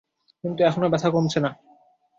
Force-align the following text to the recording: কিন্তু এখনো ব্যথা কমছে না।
কিন্তু 0.43 0.61
এখনো 0.63 0.87
ব্যথা 0.89 1.09
কমছে 1.09 1.39
না। 1.39 1.49